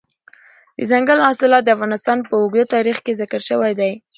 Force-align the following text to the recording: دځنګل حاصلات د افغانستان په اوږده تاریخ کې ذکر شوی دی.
دځنګل 0.79 1.19
حاصلات 1.27 1.63
د 1.65 1.69
افغانستان 1.75 2.17
په 2.27 2.33
اوږده 2.41 2.65
تاریخ 2.75 2.97
کې 3.05 3.17
ذکر 3.21 3.41
شوی 3.49 3.73
دی. 3.79 3.91